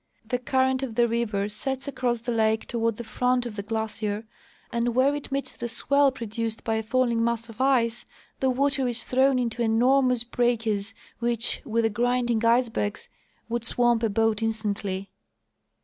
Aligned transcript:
The 0.25 0.39
current 0.39 0.81
of 0.81 0.95
the 0.95 1.07
river 1.07 1.47
sets 1.47 1.87
across 1.87 2.23
the 2.23 2.31
lake 2.31 2.65
toward 2.65 2.97
the 2.97 3.03
front 3.03 3.45
of 3.45 3.55
the 3.55 3.61
glacier, 3.61 4.25
and 4.73 4.95
where 4.95 5.13
it 5.13 5.31
meets 5.31 5.55
the 5.55 5.67
swell 5.69 6.11
produced 6.11 6.63
by 6.63 6.77
a 6.77 6.81
falling 6.81 7.23
mass 7.23 7.49
of 7.49 7.61
ice 7.61 8.07
the 8.39 8.49
Avater 8.51 8.89
is 8.89 9.03
throAvn 9.03 9.39
into 9.39 9.61
enormous 9.61 10.23
breakers 10.23 10.95
which, 11.19 11.61
with 11.65 11.83
the 11.83 11.91
grinding 11.91 12.43
icebergs, 12.43 13.09
would 13.47 13.63
swamp 13.63 14.01
a 14.01 14.09
boat 14.09 14.41
instantly. 14.41 15.11